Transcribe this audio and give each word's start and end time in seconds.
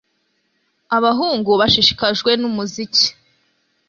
Abahungu 0.97 1.51
bashishikajwe 1.59 2.31
numuziki 2.41 3.05